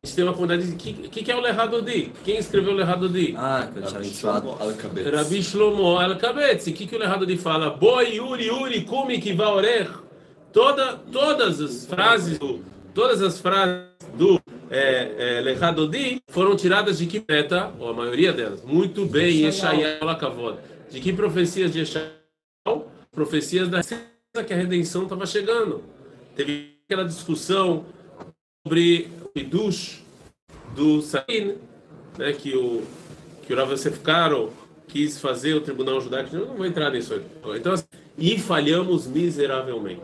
Tem 0.01 0.23
uma 0.23 0.33
comunidade. 0.33 0.71
O 0.71 0.77
que, 0.77 0.93
que, 0.93 1.23
que 1.23 1.31
é 1.31 1.35
o 1.35 1.41
Lerado 1.41 1.81
Di? 1.81 2.13
Quem 2.23 2.37
escreveu 2.37 2.71
o 2.71 2.75
Lerado 2.75 3.09
Di? 3.09 3.35
Ah, 3.37 3.69
que. 3.69 3.79
Rabi 3.81 5.43
Shlomo 5.43 5.97
Al-Kabetz. 5.97 6.67
O 6.67 6.73
que, 6.73 6.87
que 6.87 6.95
o 6.95 6.99
Lerado 6.99 7.25
Di 7.25 7.35
fala? 7.35 7.71
Boi, 7.71 8.15
Yuri, 8.15 8.45
Yuri, 8.45 8.85
Kumi, 8.85 9.19
Kivaorer. 9.19 9.89
Toda, 10.53 10.95
todas 11.11 11.59
as 11.59 11.85
frases 11.85 12.39
do, 12.39 12.63
todas 12.93 13.21
as 13.21 13.41
frases 13.41 13.87
do 14.13 14.41
é, 14.71 15.41
é, 15.41 15.87
Di 15.89 16.21
foram 16.29 16.55
tiradas 16.55 16.99
de 16.99 17.05
que 17.05 17.21
meta, 17.27 17.69
ou 17.77 17.89
a 17.89 17.93
maioria 17.93 18.31
delas. 18.31 18.63
Muito 18.63 19.05
bem, 19.05 19.43
Yeshayahu 19.43 20.05
Lakavod. 20.05 20.59
De 20.89 21.01
que 21.01 21.11
profecias 21.11 21.73
de 21.73 21.79
Yeshayahu? 21.79 22.85
Profecias 23.11 23.67
da 23.67 23.81
que 24.45 24.53
a 24.53 24.55
redenção 24.55 25.03
estava 25.03 25.25
chegando. 25.25 25.83
Teve 26.37 26.77
aquela 26.85 27.03
discussão 27.03 27.83
sobre 28.69 29.09
o 29.23 29.39
Hidush 29.39 30.03
do 30.75 31.01
Sain, 31.01 31.55
né, 32.19 32.33
que 32.33 32.55
o 32.55 32.83
que 33.41 33.51
o 33.51 33.57
Rav 33.57 33.71
Yosef 33.71 33.99
Karo 34.01 34.53
quis 34.87 35.19
fazer 35.19 35.55
o 35.55 35.61
tribunal 35.61 35.99
judaico. 35.99 36.35
Eu 36.35 36.45
não 36.45 36.55
vou 36.55 36.67
entrar 36.67 36.91
nisso 36.91 37.15
aqui. 37.15 37.25
Então, 37.55 37.73
assim, 37.73 37.85
e 38.15 38.37
falhamos 38.37 39.07
miseravelmente. 39.07 40.03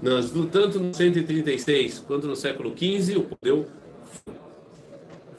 Nas, 0.00 0.30
tanto 0.52 0.78
no 0.78 0.94
136 0.94 2.04
quanto 2.06 2.28
no 2.28 2.36
século 2.36 2.72
XV, 2.78 3.16
o 3.16 3.22
poder 3.22 3.66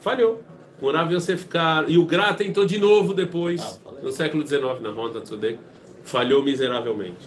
falhou. 0.00 0.42
O 0.78 0.90
Rav 0.90 1.10
Yosef 1.10 1.46
Karo 1.46 1.90
e 1.90 1.96
o 1.96 2.04
Gra 2.04 2.34
tentou 2.34 2.66
de 2.66 2.78
novo 2.78 3.14
depois, 3.14 3.80
no 4.02 4.12
século 4.12 4.46
XIX, 4.46 4.82
na 4.82 4.90
Ronda 4.90 5.22
Tzodek, 5.22 5.58
falhou 6.04 6.42
miseravelmente. 6.42 7.26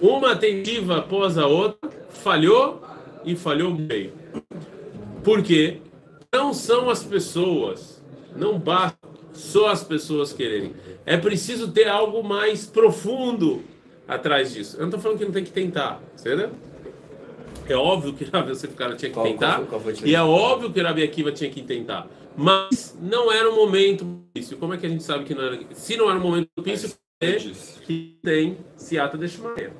Uma 0.00 0.34
tentativa 0.34 0.98
após 0.98 1.38
a 1.38 1.46
outra, 1.46 1.88
falhou 2.10 2.95
e 3.26 3.34
falhou 3.36 3.74
meio. 3.74 4.12
Por 5.22 5.42
quê? 5.42 5.78
Não 6.32 6.54
são 6.54 6.88
as 6.88 7.02
pessoas, 7.02 8.02
não 8.34 8.58
basta 8.58 8.96
só 9.32 9.68
as 9.68 9.82
pessoas 9.84 10.32
quererem. 10.32 10.72
É 11.04 11.16
preciso 11.16 11.70
ter 11.72 11.88
algo 11.88 12.22
mais 12.22 12.66
profundo 12.66 13.62
atrás 14.08 14.54
disso. 14.54 14.76
Eu 14.76 14.80
não 14.82 14.86
estou 14.88 15.00
falando 15.00 15.18
que 15.18 15.24
não 15.24 15.32
tem 15.32 15.44
que 15.44 15.50
tentar, 15.50 16.00
certo? 16.14 16.54
É 17.68 17.74
óbvio 17.76 18.12
que 18.12 18.24
Rabi 18.32 18.52
Yosef 18.52 18.74
tinha 18.76 18.96
que 18.96 19.10
Qual- 19.10 19.26
tentar. 19.26 19.56
qual- 19.66 19.80
qual 19.80 19.94
a 19.94 20.08
e 20.08 20.14
é 20.14 20.22
óbvio 20.22 20.72
que 20.72 20.80
Rabi 20.80 21.02
Akiva 21.02 21.32
tinha 21.32 21.50
que 21.50 21.62
tentar. 21.62 22.06
Mas 22.36 22.96
não 23.00 23.32
era 23.32 23.50
um 23.50 23.56
momento 23.56 24.04
propício. 24.04 24.56
Como 24.58 24.74
é 24.74 24.76
que 24.76 24.86
a 24.86 24.88
gente 24.88 25.02
sabe 25.02 25.24
que 25.24 25.34
não 25.34 25.42
era? 25.42 25.58
Se 25.72 25.96
não 25.96 26.08
era 26.10 26.18
um 26.18 26.22
momento 26.22 26.48
propício, 26.54 26.92
é 27.20 27.32
que 27.86 28.18
tem 28.22 28.58
Seata 28.76 29.16
de 29.16 29.26
Shmael. 29.26 29.72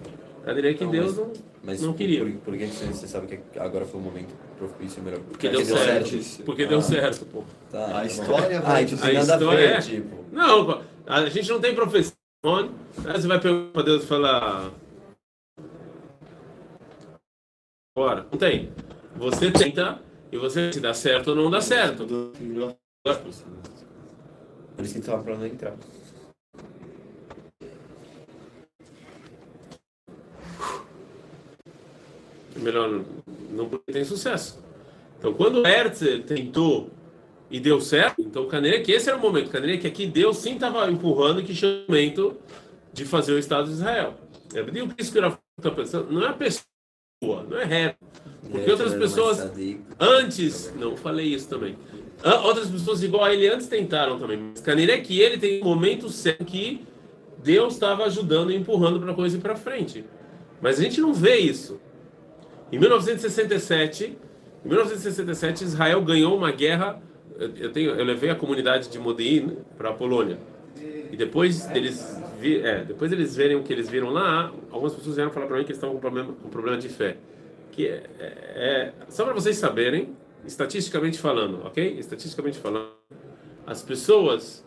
Eu 0.47 0.55
diria 0.55 0.73
que 0.75 0.87
Deus 0.87 1.17
não, 1.17 1.33
Mas 1.67 1.83
não 1.83 1.93
queria. 1.93 2.21
Por, 2.25 2.33
por 2.37 2.57
que 2.57 2.65
você 2.67 3.09
sabe 3.09 3.27
que 3.27 3.59
agora 3.59 3.85
foi 3.85 4.01
o 4.01 4.03
momento 4.05 4.33
propício 4.57 5.03
melhor? 5.03 5.19
Porque 5.19 5.49
deu 5.49 5.65
certo. 5.65 6.45
Porque 6.45 6.65
deu 6.65 6.81
certo, 6.81 7.27
pô. 7.27 7.43
Tá, 7.73 7.87
A 7.87 7.91
tá 7.91 8.07
história 8.07 8.59
Ah, 8.59 8.63
vai 8.63 8.85
então 8.85 8.99
A 9.03 9.13
história 9.13 9.69
ver, 9.69 9.73
é- 9.73 9.81
tipo. 9.81 10.25
Não, 10.31 10.83
a 11.05 11.27
gente 11.29 11.51
não 11.51 11.61
tem 11.61 11.75
profecia. 11.75 12.13
Aí 12.45 13.21
você 13.21 13.27
vai 13.27 13.41
perguntar 13.41 13.73
para 13.73 13.83
Deus 13.83 14.05
e 14.05 14.07
falar. 14.07 14.71
Bora, 17.97 18.27
não 18.31 18.39
tem. 18.39 18.71
Você 19.17 19.51
tenta 19.51 20.01
e 20.31 20.39
você 20.39 20.73
se 20.73 20.79
dá 20.79 20.95
certo 20.95 21.31
ou 21.31 21.35
não 21.35 21.51
dá 21.51 21.61
certo. 21.61 22.07
Por 24.77 24.85
isso 24.85 24.95
que 24.95 25.01
tava 25.01 25.21
pra 25.25 25.37
não 25.37 25.47
entrar. 25.47 25.75
Melhor 32.67 33.03
não 33.51 33.69
porque 33.69 33.93
tem 33.93 34.05
sucesso. 34.05 34.63
Então, 35.19 35.33
quando 35.33 35.67
Herzl 35.67 36.23
tentou 36.27 36.91
e 37.51 37.59
deu 37.61 37.81
certo, 37.81 38.21
então 38.21 38.47
Caneira 38.47 38.81
que 38.81 38.93
esse 38.93 39.09
era 39.09 39.19
o 39.19 39.21
momento. 39.21 39.51
Caneira 39.51 39.79
que 39.79 39.87
aqui 39.87 40.07
Deus 40.07 40.39
sim 40.39 40.55
estava 40.55 40.91
empurrando 40.91 41.43
que 41.43 41.55
tinha 41.55 41.71
o 41.71 41.91
momento 41.91 42.37
de 42.93 43.05
fazer 43.05 43.33
o 43.33 43.39
Estado 43.39 43.67
de 43.67 43.75
Israel. 43.75 44.15
É 44.55 44.61
o 44.61 44.89
que 44.89 45.03
isso 45.03 45.13
que 45.13 45.19
eu 45.19 45.39
está 45.59 45.71
pensando. 45.71 46.13
Não 46.13 46.25
é 46.25 46.29
a 46.29 46.33
pessoa, 46.33 47.47
não 47.49 47.59
é 47.59 47.65
ré. 47.65 47.97
Porque 48.51 48.71
outras 48.71 48.95
pessoas 48.95 49.51
antes, 49.99 50.73
não 50.77 50.97
falei 50.97 51.27
isso 51.27 51.49
também. 51.49 51.77
Ah, 52.23 52.41
Outras 52.41 52.69
pessoas 52.71 53.03
igual 53.03 53.25
a 53.25 53.35
ele 53.35 53.49
antes 53.49 53.67
tentaram 53.67 54.19
também. 54.19 54.39
Mas 54.39 54.67
é 54.89 54.99
que 54.99 55.21
ele 55.21 55.39
tem 55.39 55.61
um 55.61 55.65
momento 55.65 56.09
certo 56.09 56.45
que 56.45 56.85
Deus 57.43 57.75
estava 57.75 58.05
ajudando 58.05 58.51
e 58.51 58.57
empurrando 58.57 59.01
para 59.01 59.13
a 59.13 59.15
coisa 59.15 59.37
ir 59.37 59.41
para 59.41 59.57
frente. 59.57 60.05
Mas 60.61 60.79
a 60.79 60.83
gente 60.83 61.01
não 61.01 61.13
vê 61.13 61.37
isso. 61.37 61.81
Em 62.73 62.79
1967, 62.79 64.19
em 64.65 64.69
1967 64.69 65.65
Israel 65.65 66.03
ganhou 66.03 66.37
uma 66.37 66.51
guerra. 66.51 67.01
Eu, 67.39 67.51
eu 67.57 67.73
tenho, 67.73 67.91
eu 67.91 68.05
levei 68.05 68.31
a 68.31 68.35
comunidade 68.35 68.89
de 68.89 68.99
Modin 68.99 69.59
para 69.77 69.91
a 69.91 69.93
Polônia. 69.93 70.39
E 71.11 71.17
depois 71.17 71.71
eles, 71.71 72.21
vi, 72.41 72.61
é, 72.61 72.85
depois 72.85 73.13
eles 73.13 73.37
verem 73.37 73.57
o 73.57 73.63
que 73.63 73.73
eles 73.73 73.89
viram 73.89 74.11
lá, 74.11 74.53
algumas 74.71 74.95
pessoas 74.95 75.17
vieram 75.17 75.31
falar 75.31 75.47
para 75.47 75.57
mim 75.57 75.63
que 75.65 75.71
eles 75.71 75.77
estavam 75.77 75.95
com 75.95 76.01
problema, 76.01 76.33
com 76.33 76.49
problema 76.49 76.77
de 76.77 76.89
fé. 76.89 77.17
Que 77.71 77.87
é, 77.87 78.03
é- 78.19 78.33
é- 78.57 78.93
só 79.09 79.25
para 79.25 79.33
vocês 79.33 79.57
saberem, 79.57 80.17
estatisticamente 80.45 81.19
falando, 81.19 81.65
ok? 81.65 81.97
Estatisticamente 81.99 82.59
falando, 82.59 82.89
as 83.67 83.83
pessoas 83.83 84.65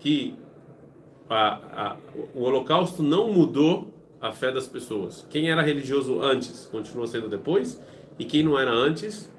que 0.00 0.34
a, 1.28 1.92
a, 1.92 1.96
o 2.34 2.42
Holocausto 2.42 3.02
não 3.02 3.32
mudou 3.32 3.92
a 4.20 4.32
fé 4.32 4.50
das 4.52 4.66
pessoas. 4.66 5.26
Quem 5.30 5.50
era 5.50 5.62
religioso 5.62 6.20
antes 6.22 6.66
continuou 6.70 7.06
sendo 7.06 7.28
depois, 7.28 7.80
e 8.18 8.24
quem 8.24 8.42
não 8.42 8.58
era 8.58 8.70
antes 8.70 9.30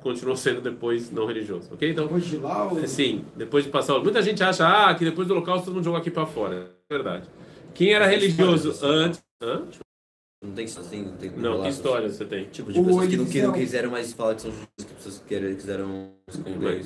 continuou 0.00 0.36
sendo 0.38 0.60
depois 0.60 1.10
não 1.10 1.26
religioso, 1.26 1.72
ok? 1.72 1.90
Então, 1.90 2.04
Depois 2.04 2.26
de 2.26 2.36
lá, 2.36 2.72
o... 2.72 2.78
é, 2.78 2.86
Sim, 2.86 3.24
depois 3.36 3.64
de 3.64 3.70
passar. 3.70 3.98
Muita 3.98 4.22
gente 4.22 4.42
acha 4.42 4.66
ah, 4.66 4.94
que 4.94 5.04
depois 5.04 5.26
do 5.26 5.34
Holocausto 5.34 5.66
todo 5.66 5.74
mundo 5.74 5.84
jogou 5.84 5.98
aqui 5.98 6.10
para 6.10 6.26
fora. 6.26 6.70
É 6.88 6.94
verdade. 6.94 7.28
Quem 7.74 7.92
era 7.92 8.06
religioso 8.06 8.74
antes. 8.84 9.22
Hã? 9.42 9.62
Não 10.42 10.52
tem 10.52 10.64
assim, 10.66 11.02
não 11.02 11.16
tem 11.16 11.30
Não, 11.30 11.62
que 11.62 11.68
história 11.68 12.08
você 12.08 12.24
tem? 12.24 12.44
Tipo, 12.44 12.72
de 12.72 12.78
O 12.78 12.84
pessoas 12.84 13.08
que 13.08 13.16
não, 13.16 13.24
que 13.24 13.42
não 13.42 13.52
quiseram 13.52 13.90
mais 13.90 14.12
falar 14.12 14.36
que 14.36 14.42
são 14.42 14.52
judeus, 14.52 14.68
que 14.78 14.94
pessoas 14.94 15.18
que 15.26 15.54
quiseram 15.54 16.12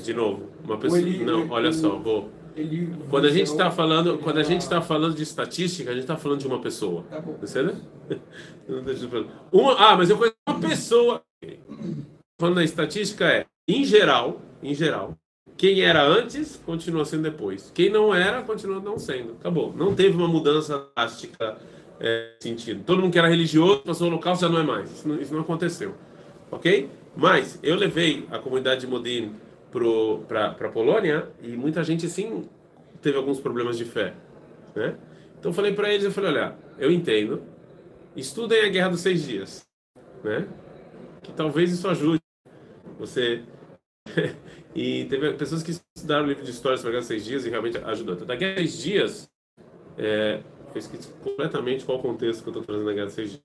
de 0.03 0.15
novo, 0.15 0.49
uma 0.65 0.79
pessoa. 0.79 1.01
Não, 1.01 1.51
olha 1.51 1.73
só, 1.73 1.99
vou. 1.99 2.31
Ele... 2.57 2.95
Quando 3.09 3.27
a 3.27 3.31
gente 3.31 3.47
está 3.47 3.71
falando, 3.71 4.19
quando 4.19 4.39
a 4.39 4.43
gente 4.43 4.61
está 4.61 4.81
falando 4.83 5.15
de 5.15 5.23
estatística, 5.23 5.91
a 5.91 5.95
gente 5.95 6.03
está 6.03 6.17
falando 6.17 6.41
de 6.41 6.47
uma 6.47 6.61
pessoa. 6.61 7.05
Tá 7.05 7.21
bom. 7.21 7.37
Você, 7.41 7.63
né? 7.63 7.75
Uma, 9.51 9.75
ah, 9.79 9.97
mas 9.97 10.11
eu 10.11 10.19
conheço 10.19 10.37
uma 10.49 10.61
pessoa. 10.61 11.23
Falando 12.41 12.57
da 12.57 12.65
estatística 12.65 13.25
é, 13.25 13.47
em 13.69 13.85
geral, 13.85 14.41
em 14.63 14.75
geral, 14.75 15.17
quem 15.57 15.81
era 15.81 16.05
antes 16.05 16.61
continua 16.65 17.05
sendo 17.05 17.23
depois. 17.23 17.71
Quem 17.75 17.89
não 17.89 18.15
era 18.15 18.43
continua 18.43 18.81
não 18.81 18.99
sendo. 18.99 19.33
Acabou. 19.33 19.73
Não 19.75 19.95
teve 19.95 20.17
uma 20.17 20.29
mudança 20.29 20.89
drástica 20.97 21.59
é, 22.01 22.33
sentido. 22.41 22.83
Todo 22.85 23.01
mundo 23.01 23.13
que 23.13 23.19
era 23.19 23.29
religioso 23.29 23.81
passou 23.81 24.09
o 24.09 24.11
local 24.11 24.35
já 24.37 24.49
não 24.49 24.59
é 24.59 24.63
mais. 24.65 24.91
Isso 24.91 25.09
não, 25.09 25.21
isso 25.21 25.33
não 25.33 25.43
aconteceu. 25.43 25.95
Ok? 26.51 26.91
Mas 27.17 27.59
eu 27.63 27.77
levei 27.77 28.27
a 28.31 28.39
comunidade 28.39 28.83
de 28.83 28.87
Modin 28.87 29.35
para 30.29 30.49
a 30.51 30.69
Polônia 30.69 31.29
e 31.43 31.49
muita 31.57 31.83
gente 31.83 32.09
sim 32.09 32.49
teve 33.01 33.17
alguns 33.17 33.41
problemas 33.41 33.77
de 33.79 33.85
fé, 33.85 34.15
né? 34.75 34.97
Então 35.39 35.51
eu 35.51 35.55
falei 35.55 35.73
para 35.75 35.93
eles, 35.93 36.05
eu 36.05 36.13
falei, 36.13 36.31
olha, 36.31 36.55
eu 36.79 36.91
entendo, 36.91 37.43
estudem 38.15 38.65
a 38.65 38.69
Guerra 38.69 38.91
dos 38.91 39.01
Seis 39.01 39.25
Dias, 39.25 39.65
né? 40.23 40.47
Que 41.23 41.33
talvez 41.33 41.73
isso 41.73 41.89
ajude 41.89 42.21
você. 42.99 43.43
e 44.75 45.05
teve 45.07 45.33
pessoas 45.35 45.63
que 45.63 45.73
estudaram 45.97 46.25
o 46.25 46.29
livro 46.29 46.45
de 46.45 46.51
história 46.51 46.77
sobre 46.77 46.91
a 46.91 46.93
Guerra 46.93 47.01
dos 47.01 47.09
Seis 47.09 47.25
Dias 47.25 47.47
e 47.47 47.51
realmente 47.51 47.79
ajudou. 47.79 48.15
Então, 48.15 48.27
da 48.27 48.37
Guerra 48.37 48.61
dos 48.61 48.71
Seis 48.73 48.83
Dias, 48.83 49.31
é, 49.99 50.41
eu 50.75 50.79
esqueci 50.79 51.09
completamente 51.23 51.85
qual 51.85 51.99
o 51.99 52.03
contexto 52.03 52.43
que 52.43 52.49
eu 52.49 52.53
estou 52.53 52.63
trazendo 52.65 52.87
da 52.87 52.93
Guerra 52.93 53.07
dos 53.07 53.15
Seis 53.15 53.31
Dias. 53.31 53.43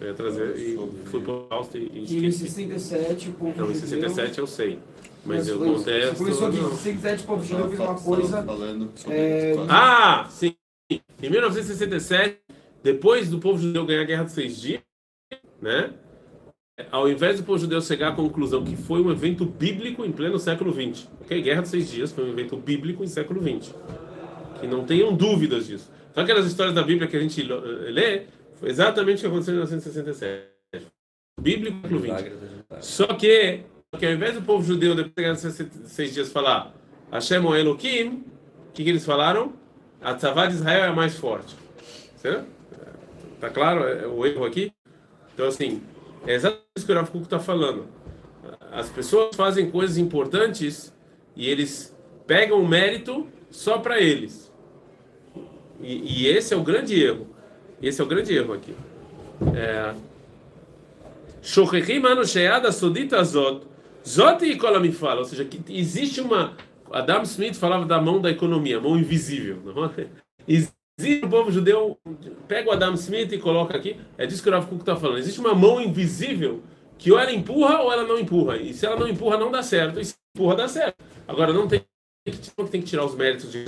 Eu 0.00 0.06
ia 0.08 0.14
trazer 0.14 0.56
e 0.56 0.76
fui 1.04 1.20
para 1.20 1.32
o 1.32 1.46
Fausto 1.48 1.76
e, 1.76 1.84
e 1.84 2.06
Que 2.06 2.16
em 2.24 2.28
esqueci. 2.28 2.64
67, 2.66 3.28
o 3.28 3.32
povo 3.34 3.50
Então, 3.50 3.70
em 3.70 3.74
judeu- 3.74 3.88
67 4.08 4.38
eu 4.38 4.46
sei. 4.46 4.78
Mas 5.24 5.46
eu 5.48 5.58
contesto. 5.58 6.16
Começou 6.16 6.48
aqui, 6.48 6.56
em 6.56 6.62
não. 6.62 6.70
67, 6.70 7.22
o 7.22 7.26
povo 7.26 7.44
judeu 7.44 7.68
fez 7.68 7.80
uma 7.80 7.94
coisa... 7.94 8.42
falando 8.42 8.90
sobre 8.96 9.16
é. 9.16 9.54
Ah, 9.68 10.26
sim. 10.28 10.54
Em 10.90 11.30
1967, 11.30 12.38
depois 12.82 13.30
do 13.30 13.38
povo 13.38 13.58
judeu 13.58 13.86
ganhar 13.86 14.02
a 14.02 14.04
Guerra 14.04 14.24
dos 14.24 14.32
Seis 14.32 14.60
Dias, 14.60 14.82
né? 15.60 15.92
Ao 16.90 17.08
invés 17.08 17.38
do 17.38 17.44
povo 17.44 17.58
judeu 17.58 17.80
chegar 17.80 18.08
à 18.08 18.12
conclusão 18.12 18.64
que 18.64 18.76
foi 18.76 19.00
um 19.00 19.10
evento 19.10 19.44
bíblico 19.44 20.04
em 20.04 20.10
pleno 20.10 20.38
século 20.38 20.72
XX, 20.72 21.06
ok? 21.20 21.40
Guerra 21.40 21.62
dos 21.62 21.70
Seis 21.70 21.90
Dias 21.90 22.12
foi 22.12 22.24
um 22.24 22.30
evento 22.30 22.56
bíblico 22.56 23.04
em 23.04 23.06
século 23.06 23.40
XX. 23.40 23.74
Que 24.60 24.66
não 24.66 24.84
tenham 24.84 25.14
dúvidas 25.14 25.66
disso. 25.66 25.90
Só 26.14 26.20
aquelas 26.20 26.46
histórias 26.46 26.74
da 26.74 26.82
Bíblia 26.82 27.08
que 27.08 27.16
a 27.16 27.20
gente 27.20 27.40
eh, 27.40 27.90
lê, 27.90 28.22
foi 28.56 28.70
exatamente 28.70 29.18
o 29.18 29.20
que 29.20 29.26
aconteceu 29.26 29.54
em 29.54 29.56
1967. 29.58 30.52
Bíblico 31.40 31.76
século 31.82 32.00
XX. 32.00 32.22
Gente. 32.22 32.86
Só 32.86 33.06
que, 33.06 33.60
que 33.98 34.06
ao 34.06 34.12
invés 34.12 34.34
do 34.34 34.40
povo 34.40 34.64
judeu, 34.64 34.94
depois 34.94 35.42
de 35.42 35.88
seis 35.88 36.14
dias, 36.14 36.32
falar 36.32 36.72
Hashem 37.12 37.40
o 37.40 37.54
Elohim, 37.54 38.24
o 38.68 38.72
que, 38.72 38.82
que 38.84 38.88
eles 38.88 39.04
falaram? 39.04 39.52
A 40.00 40.14
tzavá 40.14 40.46
de 40.46 40.54
Israel 40.54 40.84
é 40.84 40.92
mais 40.92 41.16
forte. 41.18 41.54
Certo? 42.16 42.46
Tá 43.38 43.50
claro 43.50 43.84
é, 43.84 44.06
o 44.06 44.24
erro 44.24 44.46
aqui? 44.46 44.72
Então, 45.34 45.46
assim, 45.46 45.82
é 46.26 46.34
exatamente 46.34 46.64
isso 46.74 46.86
que 46.86 46.92
o 46.92 46.94
Rav 46.94 47.10
está 47.18 47.38
falando. 47.38 47.86
As 48.72 48.88
pessoas 48.88 49.36
fazem 49.36 49.70
coisas 49.70 49.98
importantes 49.98 50.90
e 51.36 51.46
eles 51.50 51.94
pegam 52.26 52.62
o 52.62 52.66
mérito 52.66 53.28
só 53.50 53.76
para 53.76 54.00
eles. 54.00 54.50
E, 55.82 56.22
e 56.22 56.28
esse 56.28 56.54
é 56.54 56.56
o 56.56 56.62
grande 56.62 56.98
erro. 56.98 57.26
Esse 57.82 58.00
é 58.00 58.04
o 58.04 58.06
grande 58.06 58.34
erro 58.34 58.54
aqui. 58.54 58.74
É, 59.54 59.94
zot. 64.06 64.44
E 64.44 64.56
cola 64.56 64.80
me 64.80 64.92
fala, 64.92 65.20
ou 65.20 65.24
seja, 65.24 65.44
que 65.44 65.60
existe 65.68 66.20
uma. 66.20 66.56
Adam 66.90 67.22
Smith 67.22 67.54
falava 67.54 67.86
da 67.86 68.00
mão 68.00 68.20
da 68.20 68.30
economia, 68.30 68.78
mão 68.80 68.98
invisível. 68.98 69.58
Não 69.64 69.84
é? 69.86 70.06
Existe 70.46 71.24
o 71.24 71.28
povo 71.28 71.50
judeu, 71.50 71.98
pega 72.46 72.68
o 72.68 72.72
Adam 72.72 72.94
Smith 72.94 73.32
e 73.32 73.38
coloca 73.38 73.76
aqui, 73.76 73.96
é 74.18 74.26
disso 74.26 74.42
que 74.42 74.48
o 74.48 74.52
Rav 74.52 74.66
Kuk 74.66 74.82
está 74.82 74.94
falando. 74.94 75.18
Existe 75.18 75.40
uma 75.40 75.54
mão 75.54 75.80
invisível 75.80 76.62
que 76.98 77.10
ou 77.10 77.18
ela 77.18 77.32
empurra 77.32 77.80
ou 77.80 77.92
ela 77.92 78.04
não 78.06 78.18
empurra. 78.18 78.58
E 78.58 78.74
se 78.74 78.84
ela 78.86 78.96
não 78.96 79.08
empurra, 79.08 79.38
não 79.38 79.50
dá 79.50 79.62
certo. 79.62 79.98
E 79.98 80.04
se 80.04 80.14
empurra, 80.36 80.56
dá 80.56 80.68
certo. 80.68 80.96
Agora, 81.26 81.52
não 81.52 81.66
tem 81.66 81.82
que, 82.26 82.32
tem 82.70 82.80
que 82.82 82.86
tirar 82.88 83.04
os 83.04 83.14
méritos 83.14 83.50
de 83.50 83.64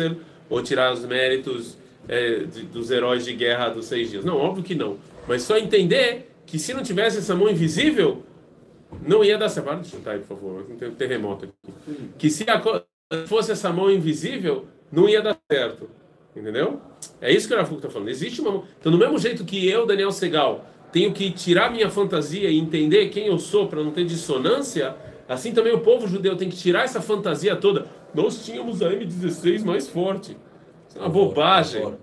ou 0.50 0.62
tirar 0.62 0.92
os 0.92 1.04
méritos 1.04 1.78
é, 2.06 2.40
de- 2.40 2.62
dos 2.64 2.90
heróis 2.90 3.24
de 3.24 3.32
guerra 3.32 3.70
dos 3.70 3.86
seis 3.86 4.10
dias. 4.10 4.24
Não, 4.24 4.36
óbvio 4.36 4.62
que 4.62 4.74
não. 4.74 4.98
Mas 5.26 5.42
só 5.42 5.56
entender 5.56 6.30
que 6.44 6.58
se 6.58 6.74
não 6.74 6.82
tivesse 6.82 7.18
essa 7.18 7.34
mão 7.34 7.48
invisível, 7.48 8.22
não 9.06 9.24
ia 9.24 9.38
dar 9.38 9.48
certo. 9.48 9.66
Para 9.66 9.80
de 9.80 9.88
chutar 9.88 10.12
aí, 10.12 10.18
por 10.20 10.28
favor. 10.28 10.64
Tem 10.78 10.88
um 10.88 10.94
terremoto 10.94 11.46
aqui. 11.46 12.10
Que 12.18 12.30
se 12.30 12.44
fosse 13.26 13.52
essa 13.52 13.72
mão 13.72 13.90
invisível, 13.90 14.66
não 14.90 15.08
ia 15.08 15.22
dar 15.22 15.36
certo. 15.50 15.88
Entendeu? 16.36 16.80
É 17.20 17.32
isso 17.32 17.46
que 17.46 17.54
o 17.54 17.56
Rafuco 17.56 17.76
está 17.78 17.90
falando. 17.90 18.08
Existe 18.08 18.40
uma 18.40 18.50
mão. 18.50 18.64
Então, 18.80 18.90
do 18.90 18.98
mesmo 18.98 19.18
jeito 19.18 19.44
que 19.44 19.68
eu, 19.68 19.86
Daniel 19.86 20.10
Segal, 20.10 20.66
tenho 20.92 21.12
que 21.12 21.30
tirar 21.30 21.70
minha 21.70 21.90
fantasia 21.90 22.48
e 22.50 22.58
entender 22.58 23.08
quem 23.08 23.26
eu 23.26 23.38
sou 23.38 23.68
para 23.68 23.82
não 23.82 23.90
ter 23.90 24.04
dissonância, 24.04 24.96
assim 25.28 25.52
também 25.52 25.72
o 25.72 25.80
povo 25.80 26.06
judeu 26.08 26.36
tem 26.36 26.48
que 26.48 26.56
tirar 26.56 26.84
essa 26.84 27.00
fantasia 27.00 27.54
toda. 27.56 27.86
Nós 28.12 28.44
tínhamos 28.44 28.82
a 28.82 28.90
M16 28.90 29.64
mais 29.64 29.88
forte. 29.88 30.36
Isso 30.88 30.98
é 30.98 31.00
uma 31.00 31.08
bobagem. 31.08 31.96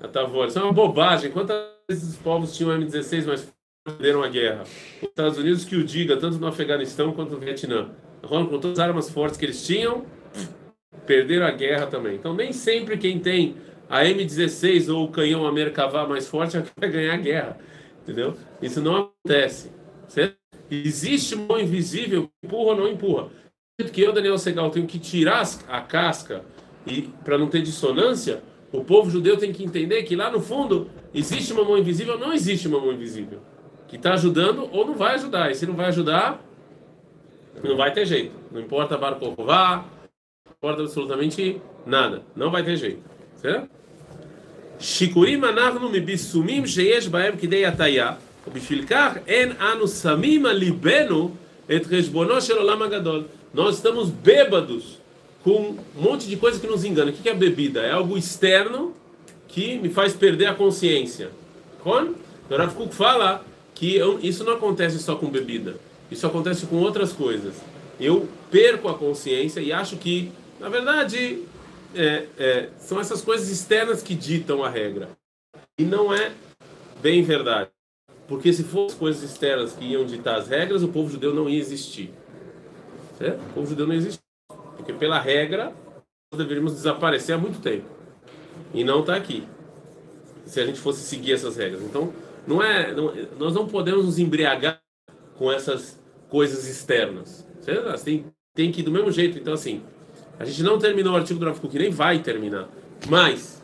A 0.00 0.08
Tavora. 0.08 0.48
Isso 0.48 0.58
é 0.58 0.62
uma 0.62 0.72
bobagem. 0.72 1.30
Quantas 1.30 1.62
vezes 1.88 2.10
os 2.10 2.16
povos 2.16 2.56
tinham 2.56 2.70
a 2.70 2.78
M16 2.78 3.26
mais 3.26 3.40
forte? 3.42 3.57
Perderam 3.88 4.22
a 4.22 4.28
guerra. 4.28 4.62
Os 5.02 5.08
Estados 5.08 5.38
Unidos 5.38 5.64
que 5.64 5.76
o 5.76 5.84
diga, 5.84 6.16
tanto 6.16 6.38
no 6.38 6.46
Afeganistão 6.46 7.12
quanto 7.12 7.32
no 7.32 7.38
Vietnã. 7.38 7.90
Com 8.22 8.46
todas 8.46 8.72
as 8.72 8.78
armas 8.78 9.10
fortes 9.10 9.38
que 9.38 9.44
eles 9.44 9.66
tinham, 9.66 10.04
perderam 11.06 11.46
a 11.46 11.50
guerra 11.50 11.86
também. 11.86 12.16
Então, 12.16 12.34
nem 12.34 12.52
sempre 12.52 12.96
quem 12.96 13.18
tem 13.18 13.56
a 13.88 14.04
M16 14.04 14.92
ou 14.92 15.04
o 15.04 15.08
canhão 15.08 15.46
a 15.46 15.52
mais 16.06 16.26
forte 16.26 16.56
é 16.56 16.62
que 16.62 16.70
vai 16.78 16.90
ganhar 16.90 17.14
a 17.14 17.18
guerra. 17.18 17.58
Entendeu? 18.02 18.34
Isso 18.60 18.80
não 18.80 19.10
acontece. 19.24 19.72
Certo? 20.08 20.36
Existe 20.70 21.34
mão 21.34 21.58
invisível 21.58 22.30
empurra 22.42 22.70
ou 22.70 22.76
não 22.76 22.88
empurra. 22.88 23.28
Que 23.92 24.02
eu, 24.02 24.12
Daniel 24.12 24.36
Segal, 24.38 24.70
tenho 24.70 24.86
que 24.86 24.98
tirar 24.98 25.48
a 25.68 25.80
casca 25.80 26.44
e 26.86 27.02
para 27.24 27.38
não 27.38 27.48
ter 27.48 27.62
dissonância, 27.62 28.42
o 28.72 28.82
povo 28.84 29.10
judeu 29.10 29.36
tem 29.36 29.52
que 29.52 29.64
entender 29.64 30.02
que 30.02 30.16
lá 30.16 30.30
no 30.30 30.40
fundo 30.40 30.90
existe 31.14 31.52
uma 31.52 31.64
mão 31.64 31.78
invisível 31.78 32.14
ou 32.14 32.20
não 32.20 32.32
existe 32.32 32.66
uma 32.66 32.80
mão 32.80 32.92
invisível 32.92 33.40
Que 33.87 33.95
está 33.95 34.13
ajudando 34.13 34.69
ou 34.71 34.85
não 34.85 34.95
vai 34.95 35.15
ajudar. 35.15 35.51
E 35.51 35.55
se 35.55 35.65
não 35.65 35.75
vai 35.75 35.87
ajudar, 35.87 36.41
não 37.63 37.77
vai 37.77 37.93
ter 37.93 38.05
jeito. 38.05 38.35
Não 38.51 38.61
importa 38.61 38.95
a 38.95 38.97
barco 38.97 39.33
vá, 39.37 39.85
não 40.45 40.53
importa 40.57 40.81
absolutamente 40.81 41.61
nada. 41.85 42.23
Não 42.35 42.49
vai 42.49 42.63
ter 42.63 42.77
jeito. 42.77 43.03
Certo? 43.37 43.69
שיקורים 44.79 45.45
אנחנו 45.45 45.89
מביסומים 45.89 46.67
שיש 46.67 47.07
בהם 47.07 47.33
כדי 47.37 47.65
הטיה, 47.65 48.11
ובשביל 48.47 48.85
כך 48.89 49.13
אין 49.27 49.51
אנו 49.51 49.87
שמים 49.87 50.45
על 50.45 50.57
ליבנו 50.57 51.31
את 51.75 51.85
חשבונו 51.85 52.41
של 52.41 52.57
עולם 52.57 52.81
הגדול. 52.81 53.23
Nós 53.55 53.75
estamos 53.75 54.09
bêbados 54.09 54.99
com 55.43 55.51
um 55.51 55.77
monte 55.95 56.27
de 56.27 56.35
coisa 56.37 56.59
que 56.59 56.65
nos 56.65 56.83
engana. 56.83 57.11
O 57.11 57.13
que 57.13 57.29
é 57.29 57.35
bebida? 57.35 57.81
É 57.81 57.91
algo 57.91 58.17
externo 58.17 58.95
que 59.47 59.77
me 59.77 59.89
faz 59.89 60.13
perder 60.13 60.47
a 60.47 60.55
consciência. 60.55 61.29
Quando 61.83 62.15
o 62.49 62.55
Rav 62.57 62.73
Kuk 62.73 62.95
fala 62.95 63.45
que 63.78 63.94
eu, 63.94 64.18
isso 64.20 64.42
não 64.42 64.54
acontece 64.54 64.98
só 64.98 65.14
com 65.14 65.30
bebida. 65.30 65.76
Isso 66.10 66.26
acontece 66.26 66.66
com 66.66 66.76
outras 66.76 67.12
coisas. 67.12 67.54
Eu 68.00 68.28
perco 68.50 68.88
a 68.88 68.98
consciência 68.98 69.60
e 69.60 69.72
acho 69.72 69.96
que, 69.96 70.32
na 70.58 70.68
verdade, 70.68 71.44
é, 71.94 72.26
é, 72.36 72.68
são 72.80 72.98
essas 72.98 73.22
coisas 73.22 73.48
externas 73.48 74.02
que 74.02 74.16
ditam 74.16 74.64
a 74.64 74.68
regra. 74.68 75.10
E 75.78 75.84
não 75.84 76.12
é 76.12 76.32
bem 77.00 77.22
verdade. 77.22 77.70
Porque 78.26 78.52
se 78.52 78.64
fossem 78.64 78.98
coisas 78.98 79.22
externas 79.22 79.74
que 79.74 79.84
iam 79.84 80.04
ditar 80.04 80.36
as 80.36 80.48
regras, 80.48 80.82
o 80.82 80.88
povo 80.88 81.08
judeu 81.08 81.32
não 81.32 81.48
ia 81.48 81.60
existir. 81.60 82.12
Certo? 83.16 83.40
O 83.40 83.54
povo 83.54 83.66
judeu 83.68 83.86
não 83.86 83.94
existe. 83.94 84.18
Porque 84.76 84.92
pela 84.92 85.20
regra, 85.20 85.72
nós 86.32 86.38
deveríamos 86.38 86.72
desaparecer 86.72 87.36
há 87.36 87.38
muito 87.38 87.60
tempo. 87.60 87.86
E 88.74 88.82
não 88.82 89.00
está 89.00 89.14
aqui. 89.14 89.46
Se 90.44 90.60
a 90.60 90.66
gente 90.66 90.80
fosse 90.80 91.02
seguir 91.02 91.34
essas 91.34 91.56
regras. 91.56 91.80
Então, 91.82 92.12
não 92.48 92.62
é, 92.62 92.94
não, 92.94 93.12
nós 93.38 93.54
não 93.54 93.66
podemos 93.66 94.06
nos 94.06 94.18
embriagar 94.18 94.80
com 95.36 95.52
essas 95.52 96.02
coisas 96.28 96.66
externas. 96.66 97.46
Certo? 97.60 98.02
Tem, 98.02 98.24
tem 98.54 98.72
que 98.72 98.80
ir 98.80 98.84
do 98.84 98.90
mesmo 98.90 99.12
jeito. 99.12 99.38
Então, 99.38 99.52
assim, 99.52 99.82
a 100.38 100.44
gente 100.44 100.62
não 100.62 100.78
terminou 100.78 101.12
o 101.12 101.16
artigo 101.16 101.38
do 101.38 101.46
Rav 101.46 101.60
Kuk, 101.60 101.78
nem 101.78 101.90
vai 101.90 102.20
terminar. 102.20 102.68
Mas, 103.08 103.62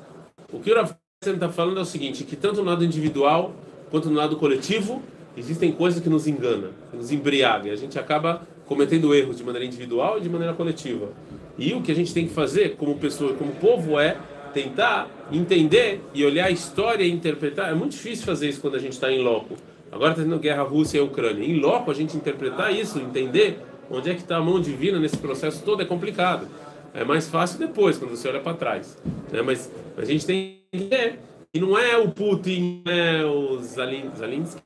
o 0.52 0.60
que 0.60 0.70
o 0.70 0.74
Rav 0.74 0.92
está 1.24 1.48
falando 1.48 1.78
é 1.78 1.82
o 1.82 1.86
seguinte, 1.86 2.24
que 2.24 2.36
tanto 2.36 2.56
no 2.62 2.70
lado 2.70 2.84
individual 2.84 3.54
quanto 3.90 4.10
no 4.10 4.16
lado 4.16 4.36
coletivo, 4.36 5.02
existem 5.36 5.72
coisas 5.72 6.02
que 6.02 6.08
nos 6.08 6.26
enganam, 6.26 6.70
que 6.90 6.96
nos 6.96 7.10
embriagam. 7.10 7.72
A 7.72 7.76
gente 7.76 7.98
acaba 7.98 8.46
cometendo 8.66 9.14
erros 9.14 9.38
de 9.38 9.44
maneira 9.44 9.66
individual 9.66 10.18
e 10.18 10.20
de 10.20 10.28
maneira 10.28 10.52
coletiva. 10.52 11.08
E 11.56 11.72
o 11.72 11.80
que 11.80 11.92
a 11.92 11.94
gente 11.94 12.12
tem 12.12 12.26
que 12.26 12.34
fazer 12.34 12.76
como 12.76 12.98
pessoa, 12.98 13.34
como 13.34 13.52
povo, 13.52 13.98
é 13.98 14.16
tentar 14.54 15.10
entender 15.30 16.00
e 16.14 16.24
olhar 16.24 16.46
a 16.46 16.50
história 16.50 17.04
e 17.04 17.10
interpretar. 17.10 17.70
É 17.70 17.74
muito 17.74 17.92
difícil 17.92 18.24
fazer 18.24 18.48
isso 18.48 18.60
quando 18.60 18.76
a 18.76 18.78
gente 18.78 18.92
está 18.92 19.12
em 19.12 19.20
loco. 19.20 19.56
Agora 19.92 20.12
está 20.12 20.22
tendo 20.22 20.38
guerra 20.38 20.62
Rússia 20.62 20.98
e 20.98 21.00
Ucrânia. 21.00 21.44
Em 21.44 21.60
loco, 21.60 21.90
a 21.90 21.94
gente 21.94 22.16
interpretar 22.16 22.74
isso, 22.74 22.98
entender 22.98 23.58
onde 23.90 24.10
é 24.10 24.14
que 24.14 24.22
está 24.22 24.36
a 24.36 24.40
mão 24.40 24.60
divina 24.60 24.98
nesse 24.98 25.16
processo 25.18 25.62
todo 25.62 25.82
é 25.82 25.84
complicado. 25.84 26.48
É 26.94 27.04
mais 27.04 27.28
fácil 27.28 27.58
depois, 27.58 27.98
quando 27.98 28.12
você 28.12 28.28
olha 28.28 28.40
para 28.40 28.56
trás. 28.56 28.96
Né? 29.30 29.42
Mas 29.42 29.70
a 29.96 30.04
gente 30.04 30.24
tem 30.24 30.60
que 30.70 30.78
entender. 30.78 31.18
E 31.52 31.60
não 31.60 31.78
é 31.78 31.96
o 31.96 32.10
Putin, 32.10 32.82
é 32.86 33.24
o 33.24 33.60
Zalinsky, 33.62 34.60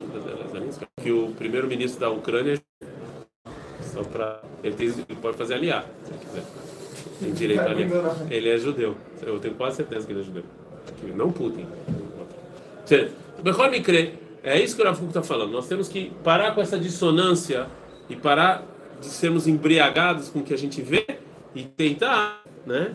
Zalinsky 0.51 0.85
que 1.01 1.11
o 1.11 1.31
primeiro-ministro 1.37 1.99
da 1.99 2.09
Ucrânia 2.09 2.59
só 3.89 4.03
para 4.03 4.41
ele, 4.63 4.75
ele, 4.79 5.19
pode 5.21 5.37
fazer 5.37 5.55
aliar, 5.55 5.85
se 6.03 6.11
ele 6.11 6.19
quiser. 6.19 6.43
Tem 7.19 7.33
direito 7.33 7.61
a 7.61 7.65
aliar. 7.65 8.31
Ele 8.31 8.49
é 8.49 8.57
judeu. 8.57 8.95
Eu 9.21 9.39
tenho 9.39 9.55
quase 9.55 9.77
certeza 9.77 10.05
que 10.05 10.13
ele 10.13 10.21
é 10.21 10.23
judeu. 10.23 10.43
Não 11.15 11.31
Putin. 11.31 11.67
Melhor 13.43 13.69
me 13.69 13.81
crer. 13.81 14.19
É 14.43 14.59
isso 14.59 14.75
que 14.75 14.81
o 14.81 14.85
Rafa 14.85 15.03
está 15.05 15.21
falando. 15.21 15.51
Nós 15.51 15.67
temos 15.67 15.87
que 15.87 16.11
parar 16.23 16.55
com 16.55 16.61
essa 16.61 16.79
dissonância 16.79 17.67
e 18.09 18.15
parar 18.15 18.65
de 18.99 19.07
sermos 19.07 19.47
embriagados 19.47 20.29
com 20.29 20.39
o 20.39 20.43
que 20.43 20.53
a 20.53 20.57
gente 20.57 20.81
vê 20.81 21.05
e 21.53 21.63
tentar, 21.63 22.43
né, 22.65 22.93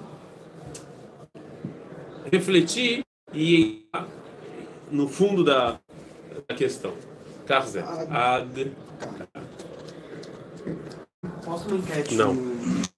refletir 2.31 3.05
e 3.33 3.87
no 4.91 5.09
fundo 5.09 5.45
da, 5.45 5.79
da 6.49 6.55
questão. 6.55 6.93
Carze, 7.47 7.81
ad. 8.11 8.73
Posso 11.45 11.69
uma 11.69 11.79
enquete? 11.79 12.15
Não. 12.15 12.35